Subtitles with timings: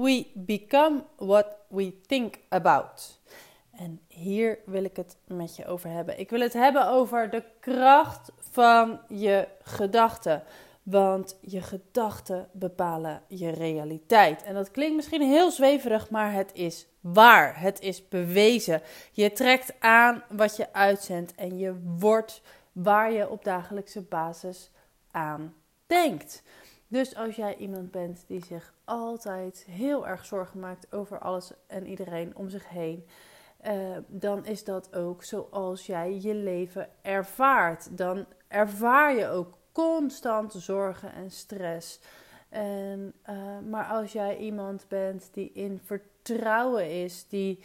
[0.00, 3.20] We become what we think about.
[3.70, 6.18] En hier wil ik het met je over hebben.
[6.18, 10.42] Ik wil het hebben over de kracht van je gedachten.
[10.82, 14.42] Want je gedachten bepalen je realiteit.
[14.42, 17.60] En dat klinkt misschien heel zweverig, maar het is waar.
[17.60, 18.82] Het is bewezen.
[19.12, 22.42] Je trekt aan wat je uitzendt en je wordt
[22.72, 24.70] waar je op dagelijkse basis
[25.10, 25.54] aan
[25.86, 26.42] denkt.
[26.88, 31.86] Dus als jij iemand bent die zich altijd heel erg zorgen maakt over alles en
[31.86, 33.04] iedereen om zich heen,
[33.66, 37.96] uh, dan is dat ook zoals jij je leven ervaart.
[37.96, 42.00] Dan ervaar je ook constant zorgen en stress.
[42.48, 47.64] En, uh, maar als jij iemand bent die in vertrouwen is, die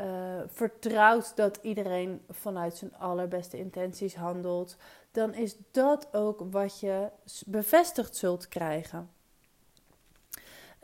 [0.00, 0.04] uh,
[0.46, 4.76] vertrouwt dat iedereen vanuit zijn allerbeste intenties handelt,
[5.10, 7.08] dan is dat ook wat je
[7.46, 9.10] bevestigd zult krijgen.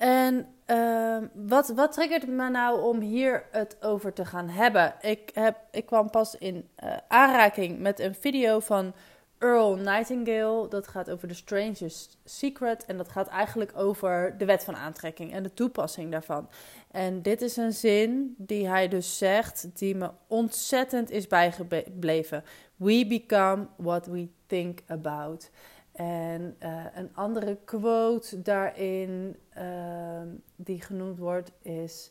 [0.01, 4.95] En uh, wat, wat triggert me nou om hier het over te gaan hebben?
[5.01, 8.95] Ik, heb, ik kwam pas in uh, aanraking met een video van
[9.41, 10.69] Earl Nightingale.
[10.69, 12.85] Dat gaat over The Stranger's Secret.
[12.85, 16.49] En dat gaat eigenlijk over de wet van aantrekking en de toepassing daarvan.
[16.91, 22.45] En dit is een zin die hij dus zegt, die me ontzettend is bijgebleven.
[22.77, 25.51] We become what we think about.
[25.93, 30.23] En uh, een andere quote daarin uh,
[30.57, 32.11] die genoemd wordt is: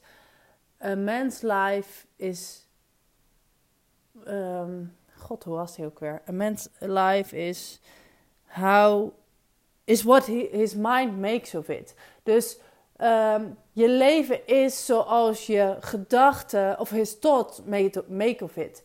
[0.84, 2.68] A man's life is.
[4.28, 6.22] Um, God, hoe was hij ook weer?
[6.30, 7.80] A man's life is
[8.46, 9.12] how
[9.84, 11.96] is what he, his mind makes of it.
[12.24, 12.58] Dus
[12.98, 18.84] um, je leven is zoals je gedachten of his thoughts make, make of it.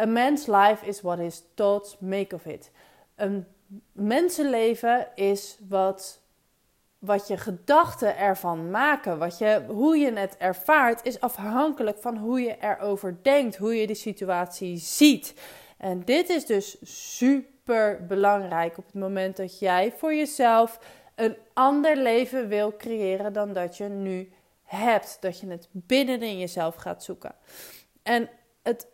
[0.00, 2.70] A man's life is what his thoughts make of it.
[3.14, 3.46] Een
[3.92, 6.19] mensenleven is wat,
[7.00, 9.18] wat je gedachten ervan maken.
[9.18, 13.86] Wat je, hoe je het ervaart is afhankelijk van hoe je erover denkt, hoe je
[13.86, 15.34] de situatie ziet.
[15.78, 20.78] En dit is dus super belangrijk op het moment dat jij voor jezelf
[21.14, 25.16] een ander leven wil creëren dan dat je nu hebt.
[25.20, 27.34] Dat je het binnenin jezelf gaat zoeken.
[28.02, 28.28] En
[28.62, 28.86] het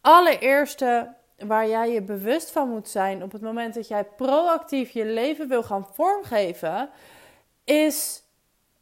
[0.00, 5.04] allereerste waar jij je bewust van moet zijn op het moment dat jij proactief je
[5.04, 6.90] leven wil gaan vormgeven,
[7.68, 8.22] is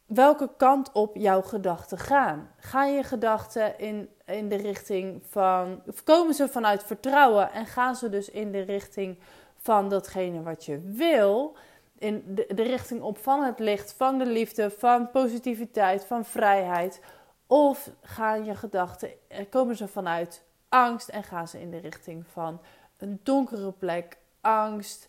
[0.05, 2.51] welke kant op jouw gedachten gaan.
[2.57, 5.81] Gaan je gedachten in, in de richting van.
[5.85, 9.19] Of komen ze vanuit vertrouwen en gaan ze dus in de richting
[9.57, 11.55] van datgene wat je wil?
[11.97, 17.01] In de, de richting op van het licht, van de liefde, van positiviteit, van vrijheid.
[17.47, 22.27] Of gaan je gedachten, eh, komen ze vanuit angst en gaan ze in de richting
[22.27, 22.61] van
[22.97, 25.07] een donkere plek, angst,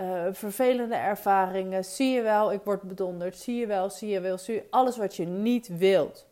[0.00, 1.84] uh, vervelende ervaringen.
[1.84, 3.36] Zie je wel, ik word bedonderd.
[3.36, 6.26] Zie je wel, zie je wel, zie je alles wat je niet wilt.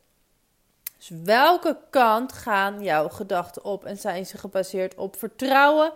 [0.97, 3.84] Dus welke kant gaan jouw gedachten op?
[3.84, 5.93] En zijn ze gebaseerd op vertrouwen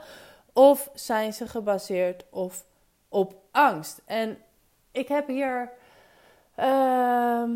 [0.52, 2.52] of zijn ze gebaseerd op,
[3.08, 4.02] op angst?
[4.04, 4.38] En
[4.90, 5.72] ik heb hier,
[6.58, 7.50] uh,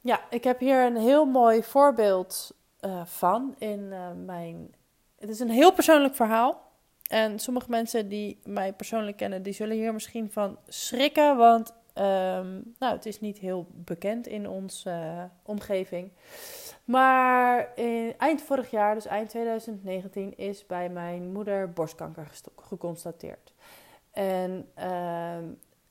[0.00, 4.74] ja, ik heb hier een heel mooi voorbeeld uh, van in uh, mijn.
[5.18, 6.63] Het is een heel persoonlijk verhaal.
[7.14, 11.36] En sommige mensen die mij persoonlijk kennen, die zullen hier misschien van schrikken.
[11.36, 16.10] Want um, nou, het is niet heel bekend in onze uh, omgeving.
[16.84, 23.54] Maar in, eind vorig jaar, dus eind 2019, is bij mijn moeder borstkanker geconstateerd.
[24.10, 25.44] En ehm,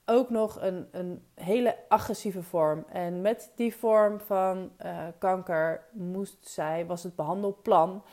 [0.05, 2.85] ook nog een, een hele agressieve vorm.
[2.89, 8.03] En met die vorm van uh, kanker moest zij, was het behandelplan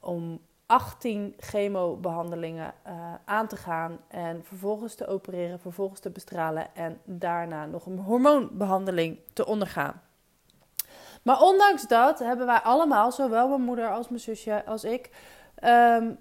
[0.00, 7.00] om 18 chemobehandelingen uh, aan te gaan en vervolgens te opereren, vervolgens te bestralen en
[7.04, 10.02] daarna nog een hormoonbehandeling te ondergaan.
[11.22, 15.10] Maar ondanks dat hebben wij allemaal, zowel mijn moeder als mijn zusje als ik,
[15.64, 16.18] um,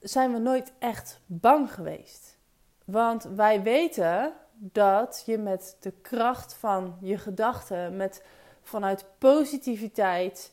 [0.00, 2.38] zijn we nooit echt bang geweest.
[2.84, 8.24] Want wij weten dat je met de kracht van je gedachten, met,
[8.62, 10.52] vanuit positiviteit,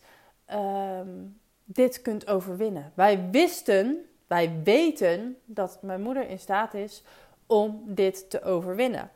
[0.53, 1.40] um,
[1.73, 2.91] dit kunt overwinnen.
[2.95, 7.03] Wij wisten, wij weten dat mijn moeder in staat is
[7.47, 9.12] om dit te overwinnen.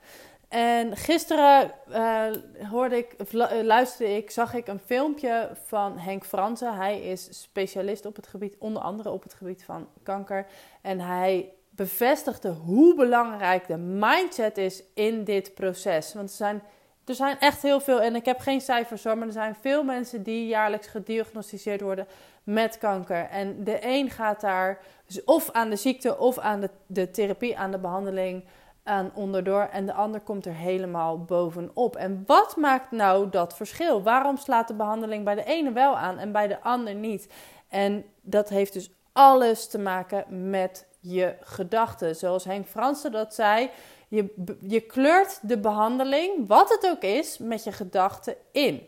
[0.48, 2.26] En gisteren uh,
[2.70, 3.16] hoorde ik,
[3.64, 6.76] luisterde ik, zag ik een filmpje van Henk Fransen.
[6.76, 10.46] Hij is specialist op het gebied, onder andere op het gebied van kanker.
[10.82, 16.14] En hij bevestigde hoe belangrijk de mindset is in dit proces.
[16.14, 16.62] Want er zijn,
[17.06, 19.84] er zijn echt heel veel, en ik heb geen cijfers hoor, maar er zijn veel
[19.84, 22.08] mensen die jaarlijks gediagnosticeerd worden
[22.46, 23.28] met kanker.
[23.30, 27.58] En de een gaat daar dus of aan de ziekte of aan de, de therapie,
[27.58, 28.44] aan de behandeling
[28.84, 31.96] aan onderdoor en de ander komt er helemaal bovenop.
[31.96, 34.04] En wat maakt nou dat verschil?
[34.04, 37.28] Waarom slaat de behandeling bij de ene wel aan en bij de ander niet?
[37.70, 42.16] En dat heeft dus alles te maken met je gedachten.
[42.16, 43.70] Zoals Henk Fransen dat zei,
[44.08, 48.88] je, je kleurt de behandeling, wat het ook is, met je gedachten in.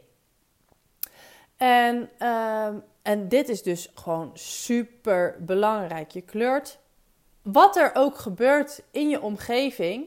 [1.57, 2.67] En, uh,
[3.07, 6.11] en dit is dus gewoon super belangrijk.
[6.11, 6.79] Je kleurt
[7.41, 10.05] wat er ook gebeurt in je omgeving,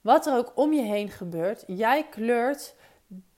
[0.00, 2.74] wat er ook om je heen gebeurt, jij kleurt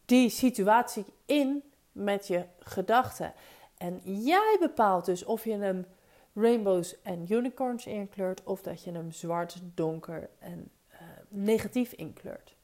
[0.04, 1.62] die situatie in
[1.92, 3.32] met je gedachten.
[3.76, 5.86] En jij bepaalt dus of je hem
[6.34, 10.98] rainbows en unicorns inkleurt of dat je hem zwart, donker en uh,
[11.28, 12.54] negatief inkleurt.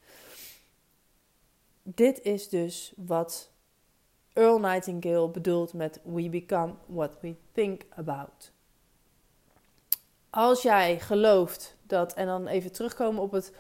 [1.83, 3.53] Dit is dus wat
[4.35, 8.53] Earl Nightingale bedoelt met we become what we think about.
[10.31, 13.53] Als jij gelooft dat, en dan even terugkomen op het,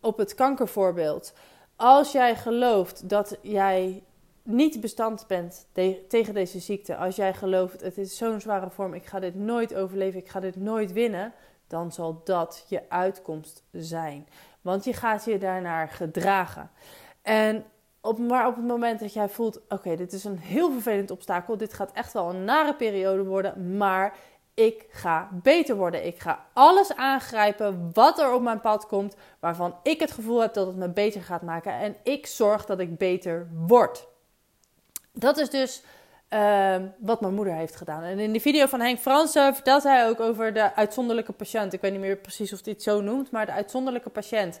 [0.00, 1.32] op het kankervoorbeeld.
[1.76, 4.02] Als jij gelooft dat jij
[4.42, 5.66] niet bestand bent
[6.08, 9.74] tegen deze ziekte, als jij gelooft het is zo'n zware vorm, ik ga dit nooit
[9.74, 11.32] overleven, ik ga dit nooit winnen,
[11.66, 14.28] dan zal dat je uitkomst zijn.
[14.60, 16.70] Want je gaat je daarnaar gedragen.
[17.22, 17.64] En
[18.18, 21.74] maar op het moment dat jij voelt: oké, dit is een heel vervelend obstakel, dit
[21.74, 24.16] gaat echt wel een nare periode worden, maar
[24.54, 26.06] ik ga beter worden.
[26.06, 30.54] Ik ga alles aangrijpen wat er op mijn pad komt, waarvan ik het gevoel heb
[30.54, 31.72] dat het me beter gaat maken.
[31.72, 34.06] En ik zorg dat ik beter word.
[35.12, 35.82] Dat is dus
[36.28, 38.02] ehm, wat mijn moeder heeft gedaan.
[38.02, 41.72] En in de video van Henk Fransen vertelt hij ook over de uitzonderlijke patiënt.
[41.72, 44.60] Ik weet niet meer precies of hij het zo noemt, maar de uitzonderlijke patiënt.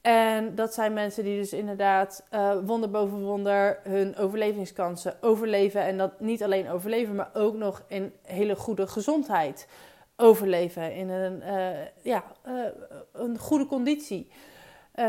[0.00, 5.82] En dat zijn mensen die dus inderdaad uh, wonder boven wonder hun overlevingskansen overleven.
[5.82, 9.68] En dat niet alleen overleven, maar ook nog in hele goede gezondheid
[10.16, 10.94] overleven.
[10.94, 12.64] In een, uh, ja, uh,
[13.12, 14.30] een goede conditie.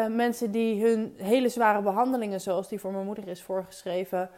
[0.10, 4.30] mensen die hun hele zware behandelingen, zoals die voor mijn moeder is voorgeschreven,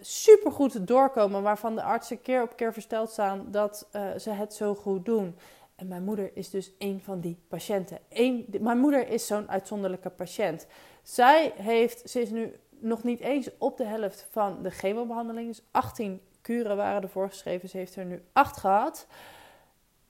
[0.00, 1.42] super goed doorkomen.
[1.42, 3.88] Waarvan de artsen keer op keer versteld staan dat
[4.18, 5.36] ze het zo goed doen.
[5.80, 7.98] En mijn moeder is dus een van die patiënten.
[8.08, 10.66] Eén, mijn moeder is zo'n uitzonderlijke patiënt.
[11.02, 15.46] Zij heeft, ze is nu nog niet eens op de helft van de chemobehandeling.
[15.48, 17.68] Dus 18 kuren waren ervoor geschreven.
[17.68, 19.06] Ze heeft er nu 8 gehad.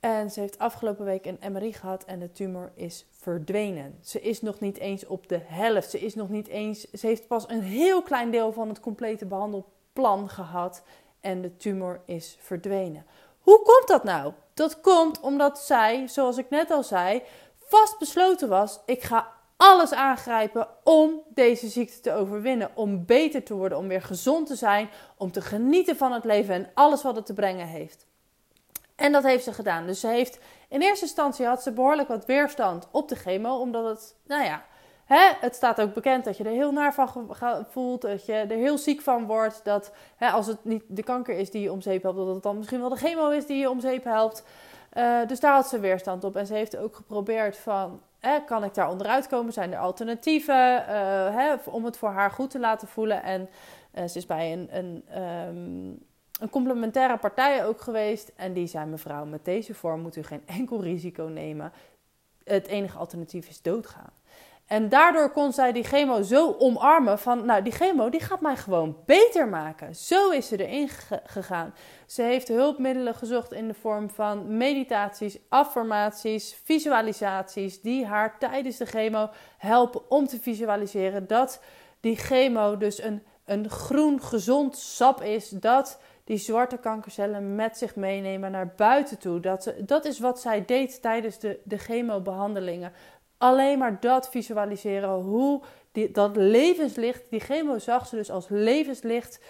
[0.00, 3.98] En ze heeft afgelopen week een MRI gehad en de tumor is verdwenen.
[4.00, 5.90] Ze is nog niet eens op de helft.
[5.90, 6.90] Ze is nog niet eens.
[6.90, 10.82] Ze heeft pas een heel klein deel van het complete behandelplan gehad
[11.20, 13.04] en de tumor is verdwenen.
[13.40, 14.32] Hoe komt dat nou?
[14.54, 17.22] Dat komt omdat zij, zoals ik net al zei,
[17.58, 23.54] vast besloten was: ik ga alles aangrijpen om deze ziekte te overwinnen, om beter te
[23.54, 27.16] worden, om weer gezond te zijn, om te genieten van het leven en alles wat
[27.16, 28.06] het te brengen heeft.
[28.96, 29.86] En dat heeft ze gedaan.
[29.86, 30.38] Dus ze heeft
[30.68, 34.64] in eerste instantie had ze behoorlijk wat weerstand op de chemo, omdat het, nou ja,
[35.16, 37.28] Het staat ook bekend dat je er heel naar van
[37.70, 39.60] voelt, dat je er heel ziek van wordt.
[39.64, 42.56] Dat als het niet de kanker is die je om zeep helpt, dat het dan
[42.56, 44.44] misschien wel de chemo is die je om zeep helpt.
[44.94, 46.36] Uh, dus daar had ze weerstand op.
[46.36, 48.00] En ze heeft ook geprobeerd van,
[48.46, 49.52] kan ik daar onderuit komen?
[49.52, 50.84] Zijn er alternatieven
[51.34, 53.22] hè, om het voor haar goed te laten voelen?
[53.22, 53.48] En
[53.94, 56.06] uh, ze is bij een, een, um,
[56.40, 58.32] een complementaire partij ook geweest.
[58.36, 61.72] En die zei, mevrouw, met deze vorm moet u geen enkel risico nemen.
[62.44, 64.12] Het enige alternatief is doodgaan.
[64.70, 68.56] En daardoor kon zij die chemo zo omarmen van, nou die chemo die gaat mij
[68.56, 69.94] gewoon beter maken.
[69.94, 70.88] Zo is ze erin
[71.24, 71.74] gegaan.
[72.06, 78.86] Ze heeft hulpmiddelen gezocht in de vorm van meditaties, affirmaties, visualisaties die haar tijdens de
[78.86, 81.62] chemo helpen om te visualiseren dat
[82.00, 87.96] die chemo dus een, een groen gezond sap is dat die zwarte kankercellen met zich
[87.96, 89.40] meenemen naar buiten toe.
[89.40, 92.92] Dat, dat is wat zij deed tijdens de, de chemobehandelingen
[93.40, 95.10] alleen maar dat visualiseren.
[95.10, 95.60] Hoe
[96.12, 99.40] dat levenslicht, die chemo zag ze dus als levenslicht.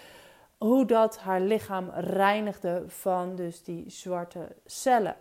[0.59, 5.17] Hoe dat haar lichaam reinigde van dus die zwarte cellen.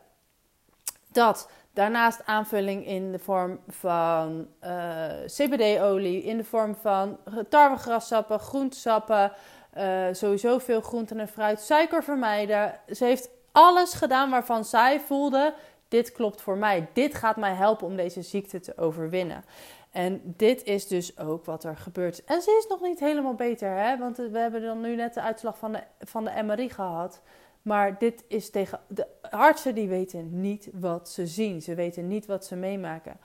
[1.12, 1.50] Dat.
[1.74, 7.18] Daarnaast aanvulling in de vorm van uh, CBD-olie, in de vorm van
[7.50, 9.32] tarwegrassappen, groentesappen,
[9.78, 12.80] uh, sowieso veel groenten en fruit, suiker vermijden.
[12.88, 15.54] Ze heeft alles gedaan waarvan zij voelde:
[15.90, 16.88] dit klopt voor mij.
[16.94, 19.44] Dit gaat mij helpen om deze ziekte te overwinnen.
[19.92, 22.24] En dit is dus ook wat er gebeurt.
[22.24, 23.98] En ze is nog niet helemaal beter, hè?
[23.98, 27.22] want we hebben dan nu net de uitslag van de, van de MRI gehad.
[27.62, 31.62] Maar dit is tegen de artsen die weten niet wat ze zien.
[31.62, 33.18] Ze weten niet wat ze meemaken.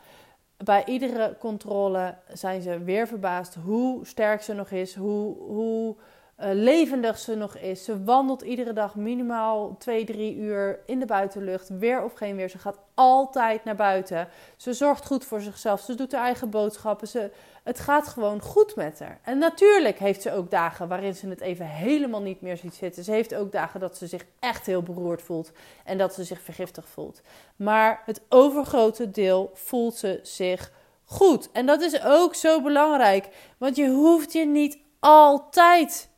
[0.56, 5.97] Bij iedere controle zijn ze weer verbaasd hoe sterk ze nog is, hoe, hoe
[6.40, 7.84] uh, levendig ze nog is.
[7.84, 11.68] Ze wandelt iedere dag minimaal 2, 3 uur in de buitenlucht.
[11.68, 12.48] Weer of geen weer.
[12.48, 14.28] Ze gaat altijd naar buiten.
[14.56, 15.80] Ze zorgt goed voor zichzelf.
[15.80, 17.08] Ze doet haar eigen boodschappen.
[17.08, 17.30] Ze,
[17.62, 19.20] het gaat gewoon goed met haar.
[19.22, 23.04] En natuurlijk heeft ze ook dagen waarin ze het even helemaal niet meer ziet zitten.
[23.04, 25.52] Ze heeft ook dagen dat ze zich echt heel beroerd voelt.
[25.84, 27.20] En dat ze zich vergiftig voelt.
[27.56, 30.72] Maar het overgrote deel voelt ze zich
[31.04, 31.50] goed.
[31.52, 33.28] En dat is ook zo belangrijk.
[33.58, 36.12] Want je hoeft je niet altijd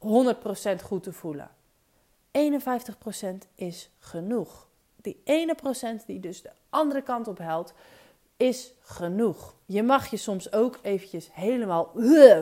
[0.00, 1.50] 100% goed te voelen.
[2.38, 2.40] 51%
[3.54, 4.66] is genoeg.
[4.96, 7.74] Die ene procent die dus de andere kant op helpt,
[8.36, 9.54] is genoeg.
[9.66, 11.92] Je mag je soms ook eventjes helemaal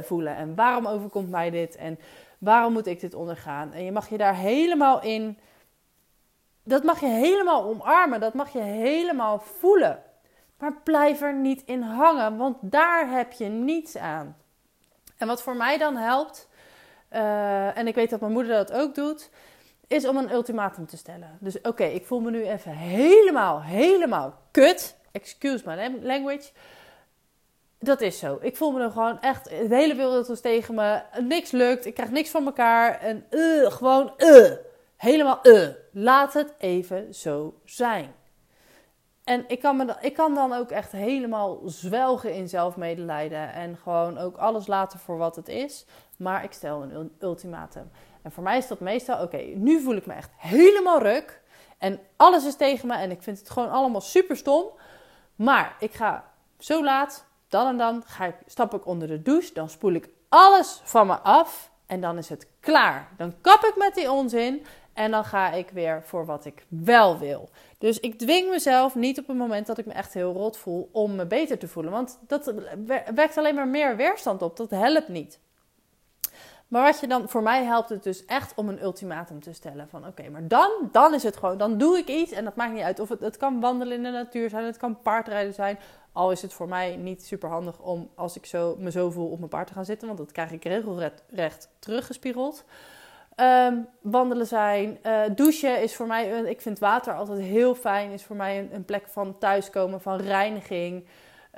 [0.02, 0.36] voelen.
[0.36, 1.76] En waarom overkomt mij dit?
[1.76, 1.98] En
[2.38, 3.72] waarom moet ik dit ondergaan?
[3.72, 5.38] En je mag je daar helemaal in.
[6.62, 8.20] Dat mag je helemaal omarmen.
[8.20, 10.02] Dat mag je helemaal voelen.
[10.58, 14.36] Maar blijf er niet in hangen, want daar heb je niets aan.
[15.16, 16.48] En wat voor mij dan helpt,
[17.12, 19.30] uh, en ik weet dat mijn moeder dat ook doet,
[19.86, 21.38] is om een ultimatum te stellen.
[21.40, 24.96] Dus oké, ik voel me nu even helemaal, helemaal kut.
[25.12, 26.50] Excuse my language.
[27.78, 28.38] Dat is zo.
[28.40, 29.44] Ik voel me er gewoon echt.
[29.44, 31.00] De hele wereld is tegen me.
[31.20, 31.86] Niks lukt.
[31.86, 33.00] Ik krijg niks van elkaar.
[33.00, 34.50] En uh, gewoon uh.
[34.96, 35.68] Helemaal uh.
[35.92, 38.14] Laat het even zo zijn.
[39.24, 43.52] En ik kan, me, ik kan dan ook echt helemaal zwelgen in zelfmedelijden.
[43.52, 45.86] En gewoon ook alles laten voor wat het is.
[46.18, 47.90] Maar ik stel een ultimatum.
[48.22, 51.40] En voor mij is dat meestal: oké, nu voel ik me echt helemaal ruk.
[51.78, 52.94] En alles is tegen me.
[52.94, 54.64] En ik vind het gewoon allemaal super stom.
[55.37, 56.25] Maar ik ga
[56.58, 59.54] zo laat, dan en dan, ga ik, stap ik onder de douche.
[59.54, 61.70] Dan spoel ik alles van me af.
[61.87, 63.08] En dan is het klaar.
[63.16, 64.66] Dan kap ik met die onzin.
[64.92, 67.48] En dan ga ik weer voor wat ik wel wil.
[67.78, 70.88] Dus ik dwing mezelf niet op het moment dat ik me echt heel rot voel
[70.92, 71.92] om me beter te voelen.
[71.92, 72.54] Want dat
[73.14, 74.56] wekt alleen maar meer weerstand op.
[74.56, 75.38] Dat helpt niet.
[76.68, 79.88] Maar wat je dan, voor mij helpt het dus echt om een ultimatum te stellen.
[79.88, 82.72] Van oké, maar dan, dan is het gewoon, dan doe ik iets en dat maakt
[82.72, 83.00] niet uit.
[83.00, 85.78] Of het, het kan wandelen in de natuur zijn, het kan paardrijden zijn.
[86.12, 89.30] Al is het voor mij niet super handig om, als ik zo, me zo voel,
[89.30, 90.06] op mijn paard te gaan zitten.
[90.06, 92.64] Want dat krijg ik regelrecht teruggespiegeld.
[93.37, 94.98] Um, wandelen zijn.
[95.06, 98.10] Uh, douchen is voor mij, ik vind water altijd heel fijn.
[98.10, 101.04] Is voor mij een plek van thuiskomen, van reiniging.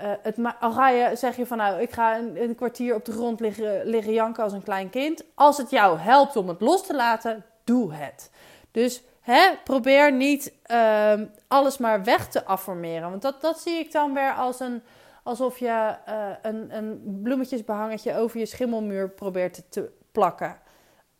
[0.03, 3.05] Uh, het, al ga je, zeg je van nou, ik ga een, een, kwartier op
[3.05, 5.25] de grond liggen, liggen janken als een klein kind.
[5.35, 8.31] Als het jou helpt om het los te laten, doe het.
[8.71, 11.13] Dus hè, probeer niet uh,
[11.49, 13.11] alles maar weg te affirmeren.
[13.11, 14.83] Want dat, dat zie ik dan weer als een,
[15.23, 20.61] alsof je uh, een, een bloemetjesbehangetje over je schimmelmuur probeert te, te plakken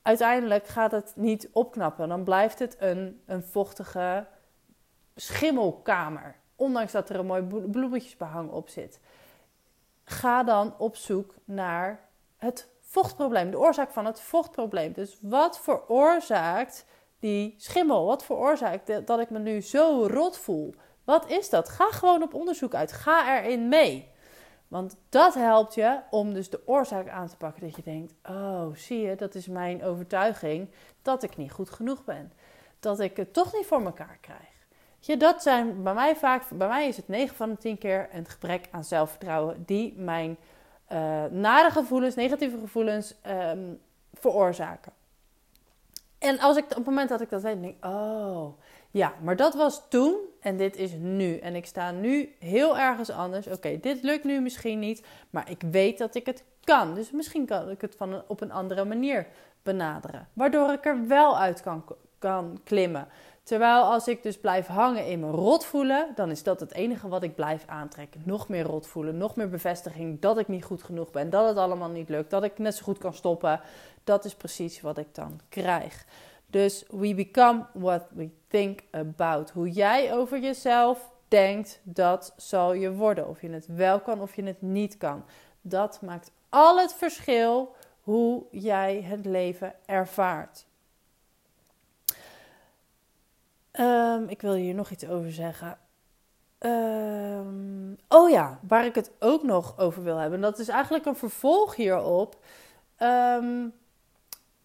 [0.03, 2.09] uiteindelijk gaat het niet opknappen.
[2.09, 4.27] Dan blijft het een, een vochtige
[5.15, 6.37] schimmelkamer.
[6.61, 9.01] Ondanks dat er een mooi bloemetjesbehang op zit.
[10.05, 14.93] Ga dan op zoek naar het vochtprobleem, de oorzaak van het vochtprobleem.
[14.93, 16.87] Dus wat veroorzaakt
[17.19, 18.07] die schimmel?
[18.07, 20.75] Wat veroorzaakt dat ik me nu zo rot voel?
[21.05, 21.69] Wat is dat?
[21.69, 22.93] Ga gewoon op onderzoek uit.
[22.93, 24.09] Ga erin mee.
[24.69, 27.63] Want dat helpt je om dus de oorzaak aan te pakken.
[27.63, 30.71] Dat je denkt, oh zie je, dat is mijn overtuiging
[31.03, 32.33] dat ik niet goed genoeg ben.
[32.81, 34.50] Dat ik het toch niet voor elkaar krijg.
[35.01, 38.09] Je, dat zijn bij mij vaak, bij mij is het 9 van de 10 keer
[38.13, 40.37] een gebrek aan zelfvertrouwen die mijn
[40.93, 43.81] uh, nare gevoelens, negatieve gevoelens um,
[44.15, 44.93] veroorzaken.
[46.19, 48.49] En als ik op het moment dat ik dat weet, denk ik, oh
[48.91, 51.39] ja, maar dat was toen en dit is nu.
[51.39, 53.47] En ik sta nu heel ergens anders.
[53.47, 56.95] Oké, dit lukt nu misschien niet, maar ik weet dat ik het kan.
[56.95, 59.27] Dus misschien kan ik het van op een andere manier
[59.63, 60.29] benaderen.
[60.33, 61.85] Waardoor ik er wel uit kan,
[62.19, 63.09] kan klimmen.
[63.43, 67.09] Terwijl als ik dus blijf hangen in mijn rot voelen, dan is dat het enige
[67.09, 68.23] wat ik blijf aantrekken.
[68.25, 71.57] Nog meer rot voelen, nog meer bevestiging dat ik niet goed genoeg ben, dat het
[71.57, 73.61] allemaal niet lukt, dat ik net zo goed kan stoppen.
[74.05, 76.07] Dat is precies wat ik dan krijg.
[76.47, 79.51] Dus we become what we think about.
[79.51, 83.29] Hoe jij over jezelf denkt, dat zal je worden.
[83.29, 85.25] Of je het wel kan of je het niet kan.
[85.61, 90.67] Dat maakt al het verschil hoe jij het leven ervaart.
[93.73, 95.79] Um, ik wil hier nog iets over zeggen.
[96.59, 100.41] Um, oh ja, waar ik het ook nog over wil hebben.
[100.41, 102.37] Dat is eigenlijk een vervolg hierop.
[102.99, 103.73] Um,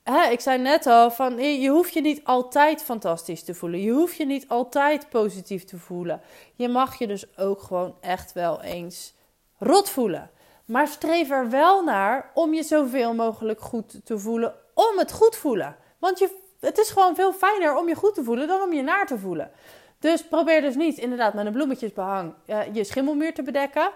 [0.04, 3.82] hè, ik zei net al, van, je hoeft je niet altijd fantastisch te voelen.
[3.82, 6.22] Je hoeft je niet altijd positief te voelen.
[6.56, 9.14] Je mag je dus ook gewoon echt wel eens
[9.58, 10.30] rot voelen.
[10.66, 15.36] Maar streef er wel naar om je zoveel mogelijk goed te voelen om het goed
[15.36, 15.76] voelen.
[16.00, 18.81] Want je, het is gewoon veel fijner om je goed te voelen dan om je
[18.81, 19.51] naar te voelen.
[20.00, 23.91] Dus probeer dus niet inderdaad met een bloemetjesbehang uh, je schimmelmuur te bedekken.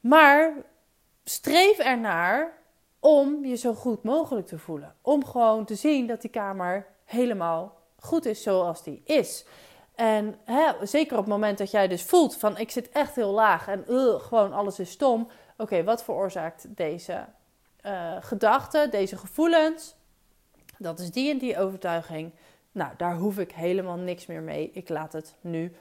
[0.00, 0.52] Maar
[1.24, 2.52] streef ernaar
[3.00, 4.94] om je zo goed mogelijk te voelen.
[5.02, 9.44] Om gewoon te zien dat die kamer helemaal goed is zoals die is.
[9.94, 13.32] En hè, zeker op het moment dat jij dus voelt van ik zit echt heel
[13.32, 13.84] laag en
[14.20, 15.28] gewoon alles is stom.
[15.56, 17.24] Oké, wat veroorzaakt deze
[17.86, 19.94] uh, gedachten, deze gevoelens?
[20.82, 22.32] Dat is die en die overtuiging.
[22.72, 24.70] Nou, daar hoef ik helemaal niks meer mee.
[24.72, 25.72] Ik laat het nu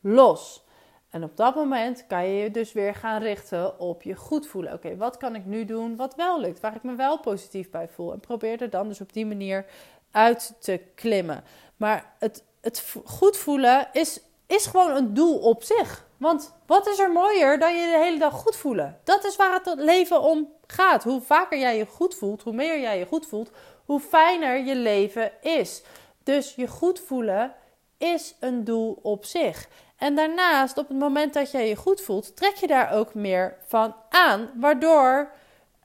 [0.00, 0.64] los.
[1.10, 4.72] En op dat moment kan je je dus weer gaan richten op je goed voelen.
[4.72, 7.88] Oké, wat kan ik nu doen wat wel lukt, waar ik me wel positief bij
[7.88, 8.12] voel?
[8.12, 9.66] En probeer er dan dus op die manier
[10.10, 11.44] uit te klimmen.
[11.76, 16.06] Maar het, het goed voelen is, is gewoon een doel op zich.
[16.24, 18.98] Want wat is er mooier dan je de hele dag goed voelen?
[19.02, 21.04] Dat is waar het leven om gaat.
[21.04, 23.50] Hoe vaker jij je goed voelt, hoe meer jij je goed voelt,
[23.84, 25.82] hoe fijner je leven is.
[26.22, 27.54] Dus je goed voelen
[27.98, 29.68] is een doel op zich.
[29.96, 33.56] En daarnaast, op het moment dat jij je goed voelt, trek je daar ook meer
[33.66, 34.50] van aan.
[34.54, 35.30] Waardoor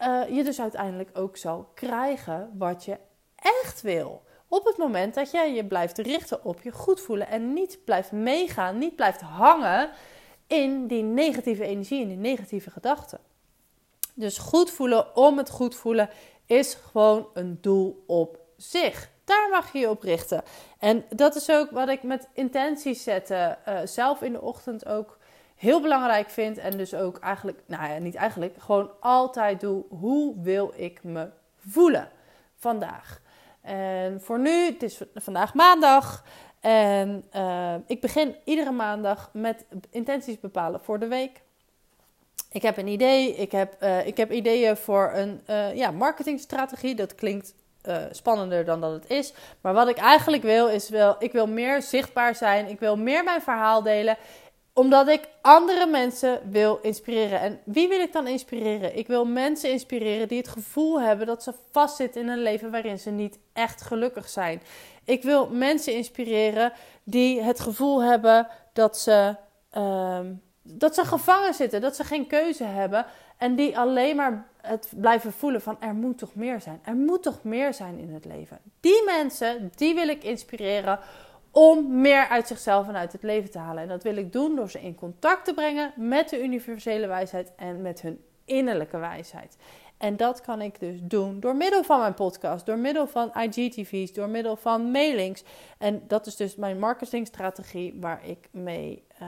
[0.02, 2.98] uh, je dus uiteindelijk ook zal krijgen wat je
[3.36, 4.22] echt wil.
[4.48, 8.12] Op het moment dat jij je blijft richten op je goed voelen en niet blijft
[8.12, 9.90] meegaan, niet blijft hangen
[10.50, 13.20] in die negatieve energie, in die negatieve gedachten.
[14.14, 16.10] Dus goed voelen om het goed voelen
[16.46, 19.10] is gewoon een doel op zich.
[19.24, 20.44] Daar mag je je op richten.
[20.80, 25.18] En dat is ook wat ik met intenties zetten uh, zelf in de ochtend ook
[25.56, 26.58] heel belangrijk vind.
[26.58, 29.84] En dus ook eigenlijk, nou ja, niet eigenlijk, gewoon altijd doe.
[29.90, 31.30] Hoe wil ik me
[31.68, 32.10] voelen
[32.56, 33.22] vandaag?
[33.62, 36.24] En voor nu, het is vandaag maandag.
[36.60, 41.42] En uh, ik begin iedere maandag met intenties bepalen voor de week.
[42.52, 43.36] Ik heb een idee.
[43.36, 46.96] Ik heb, uh, ik heb ideeën voor een uh, ja, marketingstrategie.
[46.96, 47.54] Dat klinkt
[48.12, 49.34] spannender dan dat het is.
[49.62, 52.68] Maar wat ik eigenlijk wil, is wel, ik wil meer zichtbaar zijn.
[52.68, 54.18] Ik wil meer mijn verhaal delen.
[54.80, 57.40] Omdat ik andere mensen wil inspireren.
[57.40, 58.98] En wie wil ik dan inspireren?
[58.98, 63.00] Ik wil mensen inspireren die het gevoel hebben dat ze vastzitten in een leven waarin
[63.00, 64.62] ze niet echt gelukkig zijn.
[65.04, 69.36] Ik wil mensen inspireren die het gevoel hebben dat ze.
[69.78, 70.20] Uh,
[70.62, 73.06] dat ze gevangen zitten, dat ze geen keuze hebben
[73.38, 76.80] en die alleen maar het blijven voelen van er moet toch meer zijn.
[76.84, 78.60] Er moet toch meer zijn in het leven.
[78.80, 81.00] Die mensen, die wil ik inspireren
[81.52, 83.84] om meer uit zichzelf en uit het leven te halen.
[83.84, 87.52] En dat wil ik doen door ze in contact te brengen met de universele wijsheid
[87.56, 89.58] en met hun innerlijke wijsheid.
[90.00, 94.14] En dat kan ik dus doen door middel van mijn podcast, door middel van IGTV's,
[94.14, 95.44] door middel van mailings.
[95.78, 99.28] En dat is dus mijn marketingstrategie waar ik mee, uh,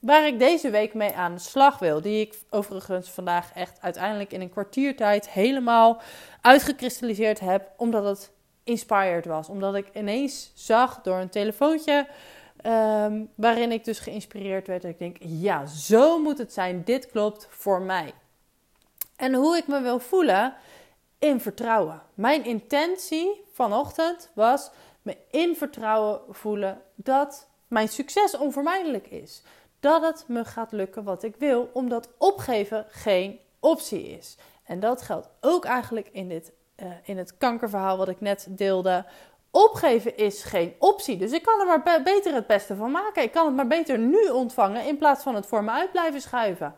[0.00, 2.00] waar ik deze week mee aan de slag wil.
[2.00, 6.00] Die ik overigens vandaag echt uiteindelijk in een kwartiertijd helemaal
[6.40, 8.32] uitgekristalliseerd heb, omdat het
[8.66, 9.48] inspired was.
[9.48, 12.06] Omdat ik ineens zag door een telefoontje.
[12.66, 14.82] Um, waarin ik dus geïnspireerd werd.
[14.82, 16.82] Dat ik denk, ja, zo moet het zijn.
[16.84, 18.12] Dit klopt voor mij.
[19.16, 20.54] En hoe ik me wil voelen
[21.18, 22.02] in vertrouwen.
[22.14, 24.70] Mijn intentie vanochtend was
[25.02, 29.42] me in vertrouwen voelen dat mijn succes onvermijdelijk is.
[29.80, 34.36] Dat het me gaat lukken wat ik wil, omdat opgeven geen optie is.
[34.64, 39.04] En dat geldt ook eigenlijk in, dit, uh, in het kankerverhaal wat ik net deelde.
[39.50, 41.16] Opgeven is geen optie.
[41.16, 43.22] Dus ik kan er maar beter het beste van maken.
[43.22, 46.20] Ik kan het maar beter nu ontvangen in plaats van het voor me uit blijven
[46.20, 46.74] schuiven.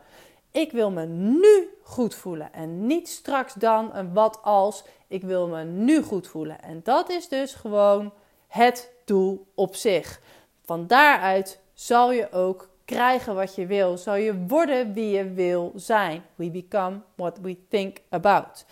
[0.51, 4.83] Ik wil me nu goed voelen en niet straks dan een wat als.
[5.07, 6.61] Ik wil me nu goed voelen.
[6.61, 8.13] En dat is dus gewoon
[8.47, 10.21] het doel op zich.
[10.65, 13.97] Van daaruit zal je ook krijgen wat je wil.
[13.97, 16.23] Zal je worden wie je wil zijn.
[16.35, 18.65] We become what we think about.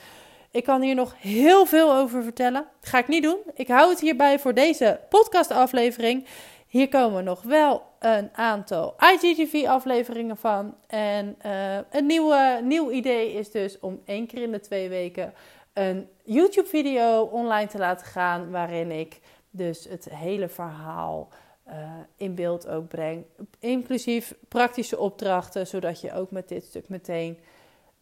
[0.57, 2.65] Ik kan hier nog heel veel over vertellen.
[2.81, 3.37] Ga ik niet doen.
[3.53, 6.25] Ik hou het hierbij voor deze podcastaflevering.
[6.67, 10.75] Hier komen nog wel een aantal IGTV-afleveringen van.
[10.87, 15.33] En uh, een nieuwe, nieuw idee is dus om één keer in de twee weken
[15.73, 18.51] een YouTube-video online te laten gaan.
[18.51, 21.29] Waarin ik dus het hele verhaal
[21.67, 21.73] uh,
[22.15, 23.25] in beeld ook breng.
[23.59, 27.39] Inclusief praktische opdrachten, zodat je ook met dit stuk meteen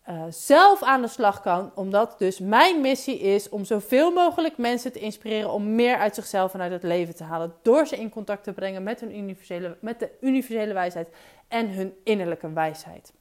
[0.10, 1.72] uh, zelf aan de slag kan.
[1.76, 6.54] Omdat dus mijn missie is om zoveel mogelijk mensen te inspireren om meer uit zichzelf
[6.54, 7.54] en uit het leven te halen.
[7.62, 11.08] Door ze in contact te brengen met, hun universele, met de universele wijsheid
[11.48, 13.14] en hun innerlijke wijsheid.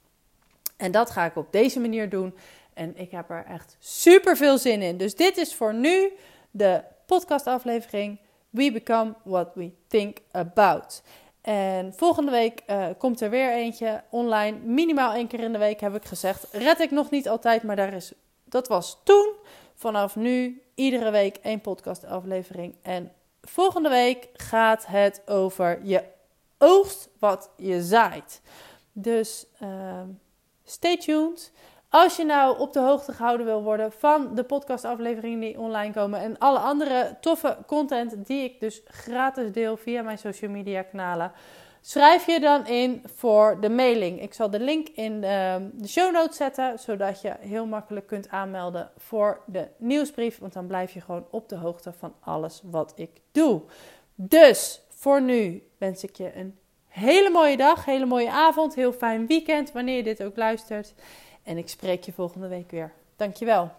[0.77, 2.35] En dat ga ik op deze manier doen.
[2.73, 4.97] En ik heb er echt super veel zin in.
[4.97, 6.11] Dus dit is voor nu
[6.51, 8.19] de podcastaflevering
[8.49, 11.01] We Become What We Think About.
[11.45, 14.57] En volgende week uh, komt er weer eentje online.
[14.57, 16.47] Minimaal één keer in de week heb ik gezegd.
[16.51, 19.33] Red ik nog niet altijd, maar daar is, dat was toen.
[19.73, 22.75] Vanaf nu iedere week één podcastaflevering.
[22.81, 26.03] En volgende week gaat het over je
[26.57, 28.41] oogst wat je zaait.
[28.91, 30.01] Dus uh,
[30.63, 31.51] stay tuned.
[31.95, 36.19] Als je nou op de hoogte gehouden wil worden van de podcastafleveringen die online komen
[36.19, 41.31] en alle andere toffe content die ik dus gratis deel via mijn social media kanalen,
[41.81, 44.21] schrijf je dan in voor de mailing.
[44.21, 48.91] Ik zal de link in de, show notes zetten, zodat je heel makkelijk kunt aanmelden
[48.97, 53.11] voor de nieuwsbrief, want dan blijf je gewoon op de hoogte van alles wat ik
[53.31, 53.61] doe.
[54.15, 59.27] Dus voor nu wens ik je een hele mooie dag, hele mooie avond, heel fijn
[59.27, 60.93] weekend wanneer je dit ook luistert.
[61.45, 62.93] En ik spreek je volgende week weer.
[63.15, 63.71] Dankjewel.